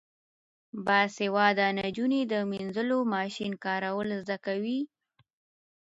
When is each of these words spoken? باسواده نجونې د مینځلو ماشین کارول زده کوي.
باسواده 0.85 1.67
نجونې 1.79 2.21
د 2.31 2.33
مینځلو 2.51 2.99
ماشین 3.13 3.51
کارول 3.65 4.07
زده 4.23 4.37
کوي. 4.45 4.79